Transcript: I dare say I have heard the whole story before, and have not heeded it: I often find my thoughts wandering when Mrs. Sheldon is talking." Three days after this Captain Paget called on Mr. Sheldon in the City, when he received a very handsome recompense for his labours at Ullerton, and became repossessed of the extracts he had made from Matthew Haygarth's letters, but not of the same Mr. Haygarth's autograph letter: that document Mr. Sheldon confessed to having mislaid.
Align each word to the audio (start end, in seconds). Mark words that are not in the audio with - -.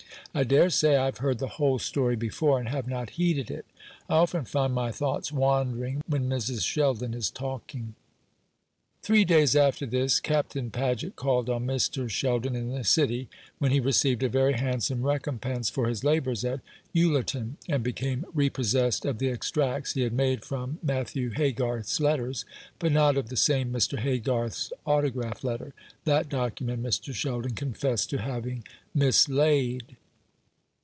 I 0.33 0.45
dare 0.45 0.69
say 0.69 0.95
I 0.95 1.05
have 1.07 1.17
heard 1.17 1.39
the 1.39 1.47
whole 1.59 1.77
story 1.77 2.15
before, 2.15 2.57
and 2.57 2.69
have 2.69 2.87
not 2.87 3.09
heeded 3.11 3.51
it: 3.51 3.65
I 4.07 4.13
often 4.15 4.45
find 4.45 4.73
my 4.73 4.89
thoughts 4.89 5.29
wandering 5.29 6.03
when 6.07 6.29
Mrs. 6.29 6.63
Sheldon 6.65 7.13
is 7.13 7.29
talking." 7.29 7.95
Three 9.03 9.25
days 9.25 9.57
after 9.57 9.85
this 9.85 10.21
Captain 10.21 10.71
Paget 10.71 11.17
called 11.17 11.49
on 11.49 11.67
Mr. 11.67 12.09
Sheldon 12.09 12.55
in 12.55 12.71
the 12.73 12.85
City, 12.85 13.27
when 13.59 13.71
he 13.73 13.81
received 13.81 14.23
a 14.23 14.29
very 14.29 14.53
handsome 14.53 15.03
recompense 15.05 15.69
for 15.69 15.89
his 15.89 16.05
labours 16.05 16.45
at 16.45 16.61
Ullerton, 16.95 17.57
and 17.67 17.83
became 17.83 18.25
repossessed 18.33 19.03
of 19.03 19.19
the 19.19 19.27
extracts 19.27 19.95
he 19.95 20.01
had 20.03 20.13
made 20.13 20.45
from 20.45 20.79
Matthew 20.81 21.31
Haygarth's 21.31 21.99
letters, 21.99 22.45
but 22.79 22.93
not 22.93 23.17
of 23.17 23.27
the 23.27 23.35
same 23.35 23.69
Mr. 23.73 23.99
Haygarth's 23.99 24.71
autograph 24.85 25.43
letter: 25.43 25.73
that 26.05 26.29
document 26.29 26.81
Mr. 26.81 27.13
Sheldon 27.13 27.53
confessed 27.53 28.09
to 28.11 28.19
having 28.19 28.63
mislaid. 28.93 29.97